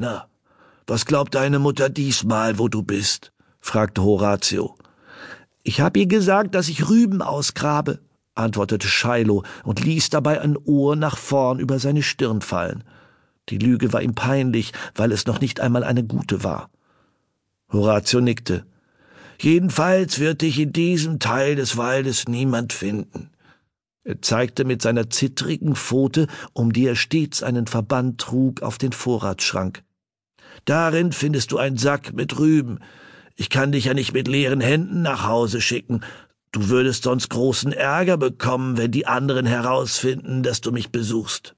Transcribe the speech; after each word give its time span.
Na, 0.00 0.28
was 0.86 1.06
glaubt 1.06 1.34
deine 1.34 1.58
Mutter 1.58 1.88
diesmal, 1.88 2.60
wo 2.60 2.68
du 2.68 2.84
bist? 2.84 3.32
fragte 3.58 4.04
Horatio. 4.04 4.76
Ich 5.64 5.80
hab 5.80 5.96
ihr 5.96 6.06
gesagt, 6.06 6.54
dass 6.54 6.68
ich 6.68 6.88
Rüben 6.88 7.20
ausgrabe, 7.20 7.98
antwortete 8.36 8.86
Shiloh 8.86 9.42
und 9.64 9.84
ließ 9.84 10.10
dabei 10.10 10.40
ein 10.40 10.56
Ohr 10.56 10.94
nach 10.94 11.18
vorn 11.18 11.58
über 11.58 11.80
seine 11.80 12.04
Stirn 12.04 12.42
fallen. 12.42 12.84
Die 13.48 13.58
Lüge 13.58 13.92
war 13.92 14.00
ihm 14.00 14.14
peinlich, 14.14 14.72
weil 14.94 15.10
es 15.10 15.26
noch 15.26 15.40
nicht 15.40 15.58
einmal 15.58 15.82
eine 15.82 16.04
gute 16.04 16.44
war. 16.44 16.70
Horatio 17.72 18.20
nickte. 18.20 18.64
Jedenfalls 19.40 20.20
wird 20.20 20.42
dich 20.42 20.60
in 20.60 20.72
diesem 20.72 21.18
Teil 21.18 21.56
des 21.56 21.76
Waldes 21.76 22.28
niemand 22.28 22.72
finden. 22.72 23.30
Er 24.04 24.22
zeigte 24.22 24.64
mit 24.64 24.80
seiner 24.80 25.10
zittrigen 25.10 25.74
Pfote, 25.74 26.28
um 26.52 26.72
die 26.72 26.86
er 26.86 26.96
stets 26.96 27.42
einen 27.42 27.66
Verband 27.66 28.18
trug, 28.20 28.62
auf 28.62 28.78
den 28.78 28.92
Vorratsschrank. 28.92 29.82
Darin 30.64 31.12
findest 31.12 31.52
du 31.52 31.58
einen 31.58 31.76
Sack 31.76 32.12
mit 32.12 32.38
Rüben. 32.38 32.80
Ich 33.36 33.50
kann 33.50 33.72
dich 33.72 33.86
ja 33.86 33.94
nicht 33.94 34.12
mit 34.12 34.28
leeren 34.28 34.60
Händen 34.60 35.02
nach 35.02 35.26
Hause 35.26 35.60
schicken. 35.60 36.00
Du 36.50 36.68
würdest 36.68 37.04
sonst 37.04 37.28
großen 37.28 37.72
Ärger 37.72 38.16
bekommen, 38.16 38.76
wenn 38.76 38.90
die 38.90 39.06
anderen 39.06 39.46
herausfinden, 39.46 40.42
dass 40.42 40.60
du 40.60 40.72
mich 40.72 40.90
besuchst. 40.90 41.54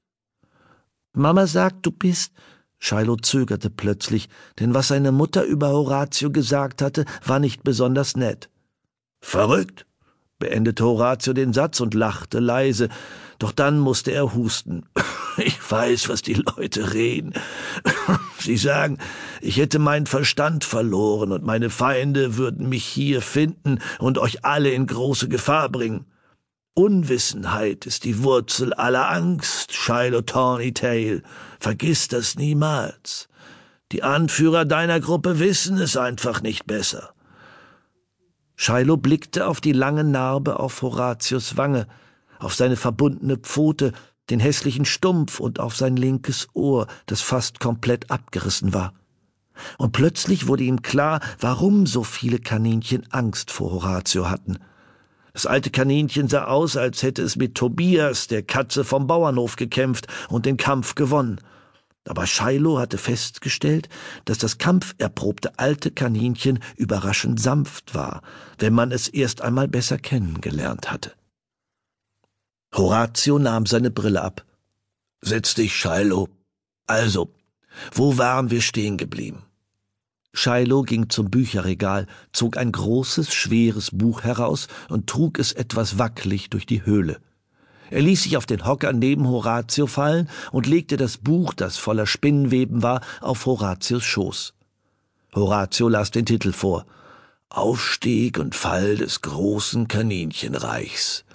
Mama 1.13 1.47
sagt, 1.47 1.85
du 1.85 1.91
bist. 1.91 2.33
Shiloh 2.77 3.15
zögerte 3.15 3.69
plötzlich, 3.69 4.27
denn 4.59 4.73
was 4.73 4.87
seine 4.87 5.11
Mutter 5.11 5.43
über 5.43 5.69
Horatio 5.69 6.31
gesagt 6.31 6.81
hatte, 6.81 7.05
war 7.23 7.39
nicht 7.39 7.63
besonders 7.63 8.15
nett. 8.15 8.49
Verrückt, 9.21 9.85
beendete 10.39 10.83
Horatio 10.83 11.33
den 11.33 11.53
Satz 11.53 11.79
und 11.79 11.93
lachte 11.93 12.39
leise, 12.39 12.89
doch 13.37 13.51
dann 13.51 13.79
musste 13.79 14.11
er 14.11 14.33
husten. 14.33 14.83
Ich 15.37 15.71
weiß, 15.71 16.09
was 16.09 16.21
die 16.21 16.33
Leute 16.33 16.93
reden. 16.93 17.33
Sie 18.39 18.57
sagen, 18.57 18.97
ich 19.41 19.57
hätte 19.57 19.79
meinen 19.79 20.05
Verstand 20.05 20.63
verloren 20.63 21.31
und 21.31 21.45
meine 21.45 21.69
Feinde 21.69 22.37
würden 22.37 22.69
mich 22.69 22.85
hier 22.85 23.21
finden 23.21 23.79
und 23.99 24.17
euch 24.17 24.43
alle 24.45 24.71
in 24.71 24.87
große 24.87 25.29
Gefahr 25.29 25.69
bringen. 25.69 26.05
Unwissenheit 26.73 27.85
ist 27.85 28.05
die 28.05 28.23
Wurzel 28.23 28.73
aller 28.73 29.09
Angst, 29.09 29.73
Shiloh 29.73 30.21
Tawny 30.21 30.73
Tail. 30.73 31.21
Vergiss 31.59 32.07
das 32.07 32.35
niemals. 32.35 33.27
Die 33.91 34.03
Anführer 34.03 34.63
deiner 34.63 35.01
Gruppe 35.01 35.39
wissen 35.39 35.77
es 35.77 35.97
einfach 35.97 36.41
nicht 36.41 36.65
besser. 36.65 37.13
Shiloh 38.55 38.97
blickte 38.97 39.47
auf 39.47 39.59
die 39.59 39.73
lange 39.73 40.03
Narbe 40.03 40.59
auf 40.59 40.81
Horatius 40.81 41.57
Wange, 41.57 41.87
auf 42.39 42.53
seine 42.53 42.77
verbundene 42.77 43.37
Pfote, 43.37 43.91
den 44.31 44.39
hässlichen 44.39 44.85
Stumpf 44.85 45.39
und 45.39 45.59
auf 45.59 45.75
sein 45.75 45.95
linkes 45.95 46.47
Ohr, 46.53 46.87
das 47.05 47.21
fast 47.21 47.59
komplett 47.59 48.09
abgerissen 48.09 48.73
war. 48.73 48.93
Und 49.77 49.91
plötzlich 49.91 50.47
wurde 50.47 50.63
ihm 50.63 50.81
klar, 50.81 51.19
warum 51.39 51.85
so 51.85 52.03
viele 52.03 52.39
Kaninchen 52.39 53.05
Angst 53.11 53.51
vor 53.51 53.71
Horatio 53.71 54.29
hatten. 54.29 54.57
Das 55.33 55.45
alte 55.45 55.69
Kaninchen 55.69 56.27
sah 56.27 56.45
aus, 56.45 56.75
als 56.75 57.03
hätte 57.03 57.21
es 57.21 57.35
mit 57.35 57.55
Tobias, 57.55 58.27
der 58.27 58.43
Katze 58.43 58.83
vom 58.83 59.07
Bauernhof, 59.07 59.55
gekämpft 59.55 60.07
und 60.29 60.45
den 60.45 60.57
Kampf 60.57 60.95
gewonnen. 60.95 61.39
Aber 62.07 62.25
Shiloh 62.25 62.79
hatte 62.79 62.97
festgestellt, 62.97 63.87
dass 64.25 64.39
das 64.39 64.57
kampferprobte 64.57 65.59
alte 65.59 65.91
Kaninchen 65.91 66.59
überraschend 66.75 67.39
sanft 67.39 67.93
war, 67.93 68.21
wenn 68.57 68.73
man 68.73 68.91
es 68.91 69.07
erst 69.07 69.41
einmal 69.41 69.67
besser 69.67 69.99
kennengelernt 69.99 70.91
hatte. 70.91 71.11
Horatio 72.73 73.37
nahm 73.37 73.65
seine 73.65 73.91
Brille 73.91 74.21
ab. 74.21 74.45
Setz 75.21 75.55
dich, 75.55 75.75
Shiloh. 75.75 76.29
Also, 76.87 77.33
wo 77.93 78.17
waren 78.17 78.49
wir 78.49 78.61
stehen 78.61 78.97
geblieben? 78.97 79.43
Shiloh 80.33 80.83
ging 80.83 81.09
zum 81.09 81.29
Bücherregal, 81.29 82.07
zog 82.31 82.55
ein 82.55 82.71
großes, 82.71 83.33
schweres 83.33 83.91
Buch 83.91 84.23
heraus 84.23 84.69
und 84.87 85.07
trug 85.07 85.37
es 85.37 85.51
etwas 85.51 85.97
wackelig 85.97 86.49
durch 86.49 86.65
die 86.65 86.85
Höhle. 86.85 87.19
Er 87.89 88.01
ließ 88.01 88.23
sich 88.23 88.37
auf 88.37 88.45
den 88.45 88.65
Hocker 88.65 88.93
neben 88.93 89.27
Horatio 89.27 89.85
fallen 89.85 90.29
und 90.53 90.65
legte 90.65 90.95
das 90.95 91.17
Buch, 91.17 91.53
das 91.53 91.75
voller 91.75 92.07
Spinnenweben 92.07 92.81
war, 92.81 93.01
auf 93.19 93.45
Horatius 93.45 94.05
Schoß. 94.05 94.53
Horatio 95.35 95.89
las 95.89 96.11
den 96.11 96.25
Titel 96.25 96.53
vor 96.53 96.85
Aufstieg 97.49 98.39
und 98.39 98.55
Fall 98.55 98.95
des 98.95 99.21
großen 99.21 99.89
Kaninchenreichs. 99.89 101.25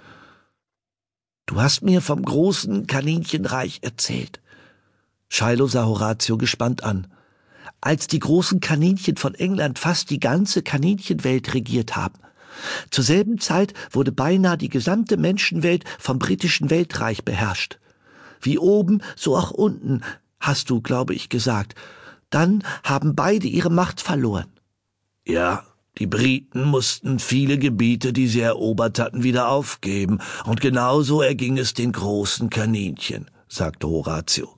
Du 1.47 1.61
hast 1.61 1.81
mir 1.81 2.01
vom 2.01 2.23
großen 2.23 2.87
Kaninchenreich 2.87 3.79
erzählt. 3.81 4.41
Shiloh 5.29 5.67
sah 5.67 5.85
Horatio 5.85 6.37
gespannt 6.37 6.83
an. 6.83 7.07
Als 7.79 8.07
die 8.07 8.19
großen 8.19 8.59
Kaninchen 8.59 9.15
von 9.15 9.33
England 9.33 9.79
fast 9.79 10.09
die 10.09 10.19
ganze 10.19 10.61
Kaninchenwelt 10.61 11.53
regiert 11.53 11.95
haben, 11.95 12.19
zur 12.91 13.03
selben 13.03 13.39
Zeit 13.39 13.73
wurde 13.91 14.11
beinahe 14.11 14.57
die 14.57 14.67
gesamte 14.67 15.15
Menschenwelt 15.15 15.85
vom 15.99 16.19
britischen 16.19 16.69
Weltreich 16.69 17.23
beherrscht. 17.23 17.79
Wie 18.41 18.57
oben, 18.57 19.01
so 19.15 19.37
auch 19.37 19.51
unten, 19.51 20.01
hast 20.41 20.69
du, 20.69 20.81
glaube 20.81 21.13
ich, 21.13 21.29
gesagt. 21.29 21.75
Dann 22.29 22.63
haben 22.83 23.15
beide 23.15 23.47
ihre 23.47 23.69
Macht 23.69 24.01
verloren. 24.01 24.51
Ja, 25.25 25.65
die 25.99 26.07
Briten 26.07 26.63
mussten 26.63 27.19
viele 27.19 27.57
Gebiete, 27.57 28.13
die 28.13 28.27
sie 28.27 28.41
erobert 28.41 28.99
hatten, 28.99 29.23
wieder 29.23 29.49
aufgeben, 29.49 30.19
und 30.45 30.61
genauso 30.61 31.21
erging 31.21 31.57
es 31.57 31.73
den 31.73 31.91
großen 31.91 32.49
Kaninchen, 32.49 33.29
sagte 33.47 33.87
Horatio. 33.87 34.53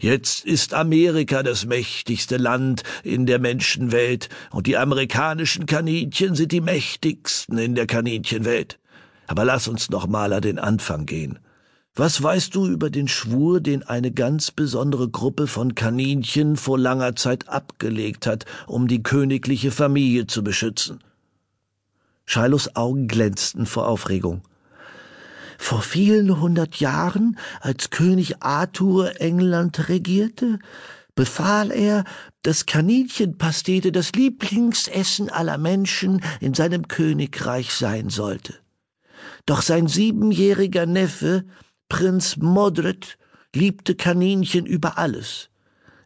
Jetzt 0.00 0.44
ist 0.44 0.74
Amerika 0.74 1.42
das 1.42 1.64
mächtigste 1.64 2.36
Land 2.36 2.82
in 3.02 3.26
der 3.26 3.38
Menschenwelt, 3.38 4.28
und 4.50 4.66
die 4.66 4.76
amerikanischen 4.76 5.66
Kaninchen 5.66 6.34
sind 6.34 6.52
die 6.52 6.60
mächtigsten 6.60 7.58
in 7.58 7.74
der 7.74 7.86
Kaninchenwelt. 7.86 8.78
Aber 9.26 9.44
lass 9.44 9.68
uns 9.68 9.90
noch 9.90 10.06
mal 10.06 10.32
an 10.32 10.42
den 10.42 10.58
Anfang 10.58 11.06
gehen. 11.06 11.38
Was 11.98 12.22
weißt 12.22 12.54
du 12.54 12.66
über 12.66 12.90
den 12.90 13.08
Schwur, 13.08 13.62
den 13.62 13.82
eine 13.82 14.12
ganz 14.12 14.50
besondere 14.50 15.08
Gruppe 15.08 15.46
von 15.46 15.74
Kaninchen 15.74 16.56
vor 16.56 16.78
langer 16.78 17.16
Zeit 17.16 17.48
abgelegt 17.48 18.26
hat, 18.26 18.44
um 18.66 18.86
die 18.86 19.02
königliche 19.02 19.70
Familie 19.70 20.26
zu 20.26 20.44
beschützen? 20.44 21.02
Shilohs 22.26 22.76
Augen 22.76 23.08
glänzten 23.08 23.64
vor 23.64 23.88
Aufregung. 23.88 24.42
Vor 25.56 25.80
vielen 25.80 26.38
hundert 26.38 26.80
Jahren, 26.80 27.38
als 27.62 27.88
König 27.88 28.42
Arthur 28.42 29.18
England 29.18 29.88
regierte, 29.88 30.58
befahl 31.14 31.70
er, 31.70 32.04
dass 32.42 32.66
Kaninchenpastete 32.66 33.90
das 33.90 34.12
Lieblingsessen 34.12 35.30
aller 35.30 35.56
Menschen 35.56 36.20
in 36.40 36.52
seinem 36.52 36.88
Königreich 36.88 37.72
sein 37.72 38.10
sollte. 38.10 38.52
Doch 39.46 39.62
sein 39.62 39.86
siebenjähriger 39.86 40.84
Neffe, 40.84 41.46
Prinz 41.88 42.36
Modred, 42.36 43.16
liebte 43.54 43.94
Kaninchen 43.94 44.66
über 44.66 44.98
alles. 44.98 45.48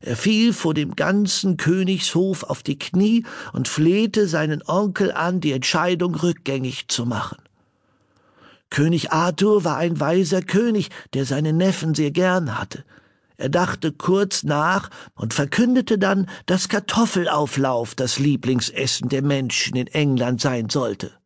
Er 0.01 0.17
fiel 0.17 0.53
vor 0.53 0.73
dem 0.73 0.97
ganzen 0.97 1.57
Königshof 1.59 2.45
auf 2.45 2.63
die 2.63 2.79
Knie 2.79 3.25
und 3.53 3.69
flehte 3.69 4.27
seinen 4.27 4.63
Onkel 4.67 5.13
an, 5.13 5.41
die 5.41 5.53
Entscheidung 5.53 6.15
rückgängig 6.15 6.89
zu 6.89 7.05
machen. 7.05 7.39
König 8.71 9.13
Arthur 9.13 9.65
war 9.65 9.77
ein 9.77 10.01
weiser 10.01 10.43
König, 10.43 10.91
der 11.13 11.27
seine 11.27 11.53
Neffen 11.53 11.95
sehr 11.95 12.13
gern 12.13 12.57
hatte. 12.59 12.85
Er 13.37 13.49
dachte 13.49 13.93
kurz 13.93 14.43
nach 14.43 14.91
und 15.15 15.35
verkündete 15.35 15.99
dann, 15.99 16.29
dass 16.47 16.69
Kartoffelauflauf 16.69 17.95
das 17.95 18.19
Lieblingsessen 18.19 19.09
der 19.09 19.23
Menschen 19.23 19.77
in 19.77 19.87
England 19.89 20.41
sein 20.41 20.69
sollte. 20.71 21.20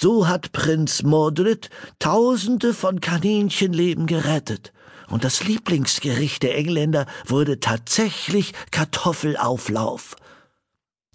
So 0.00 0.28
hat 0.28 0.52
Prinz 0.52 1.02
Mordred 1.02 1.70
Tausende 1.98 2.72
von 2.72 3.00
Kaninchenleben 3.00 4.06
gerettet, 4.06 4.72
und 5.08 5.24
das 5.24 5.42
Lieblingsgericht 5.42 6.44
der 6.44 6.56
Engländer 6.56 7.04
wurde 7.26 7.58
tatsächlich 7.58 8.52
Kartoffelauflauf. 8.70 10.14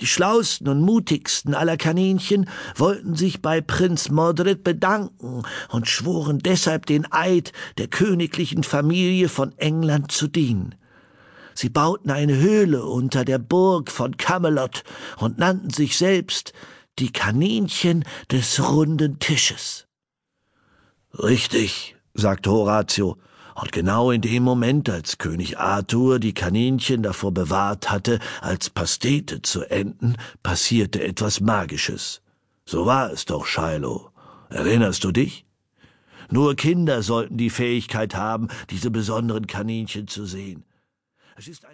Die 0.02 0.06
schlausten 0.06 0.68
und 0.68 0.82
mutigsten 0.82 1.56
aller 1.56 1.78
Kaninchen 1.78 2.50
wollten 2.76 3.16
sich 3.16 3.42
bei 3.42 3.62
Prinz 3.62 4.10
Mordred 4.10 4.66
bedanken 4.66 5.44
und 5.70 5.88
schworen 5.88 6.40
deshalb 6.40 6.86
den 6.86 7.10
Eid 7.10 7.54
der 7.78 7.88
königlichen 7.88 8.64
Familie 8.64 9.30
von 9.30 9.58
England 9.58 10.12
zu 10.12 10.28
dienen. 10.28 10.76
Sie 11.54 11.70
bauten 11.70 12.12
eine 12.12 12.36
Höhle 12.36 12.84
unter 12.84 13.24
der 13.24 13.38
Burg 13.38 13.90
von 13.90 14.18
Camelot 14.18 14.84
und 15.20 15.38
nannten 15.38 15.70
sich 15.70 15.98
selbst 15.98 16.52
die 17.00 17.12
Kaninchen 17.12 18.04
des 18.32 18.60
runden 18.72 19.20
Tisches. 19.20 19.88
Richtig, 21.14 21.96
sagte 22.14 22.52
Horatio, 22.52 23.18
und 23.56 23.72
genau 23.72 24.10
in 24.10 24.22
dem 24.22 24.44
Moment, 24.44 24.90
als 24.90 25.20
König 25.20 25.60
Arthur 25.60 26.20
die 26.20 26.34
Kaninchen 26.34 27.04
davor 27.04 27.32
bewahrt 27.32 27.92
hatte, 27.92 28.20
als 28.42 28.70
Pastete 28.70 29.42
zu 29.44 29.64
enden, 29.64 30.18
passierte 30.42 31.04
etwas 31.04 31.40
Magisches. 31.40 32.22
So 32.66 32.86
war 32.86 33.12
es 33.12 33.26
doch, 33.26 33.46
Shiloh. 33.46 34.10
Erinnerst 34.50 35.04
du 35.04 35.12
dich? 35.12 35.46
Nur 36.32 36.56
Kinder 36.56 37.04
sollten 37.04 37.38
die 37.38 37.52
Fähigkeit 37.52 38.16
haben, 38.16 38.48
diese 38.72 38.90
besonderen 38.90 39.46
Kaninchen 39.46 40.08
zu 40.08 40.26
sehen. 40.26 40.66
Es 41.36 41.48
ist 41.48 41.66
ein 41.66 41.72